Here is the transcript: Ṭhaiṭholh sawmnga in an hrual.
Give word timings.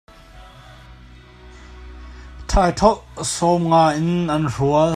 Ṭhaiṭholh 2.49 3.01
sawmnga 3.35 3.83
in 3.99 4.11
an 4.35 4.45
hrual. 4.53 4.89